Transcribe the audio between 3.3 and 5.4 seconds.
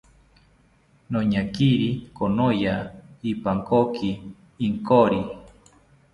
ipankoki inkori